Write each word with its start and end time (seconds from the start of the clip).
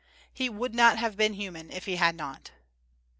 He 0.33 0.49
would 0.49 0.73
not 0.73 0.97
have 0.97 1.15
been 1.15 1.33
human 1.33 1.69
if 1.69 1.85
he 1.85 1.97
had 1.97 2.15
not. 2.15 2.49